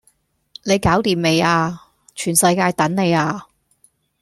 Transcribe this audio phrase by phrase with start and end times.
[0.63, 1.79] 你搞惦未呀？
[2.15, 3.45] 全世界等你呀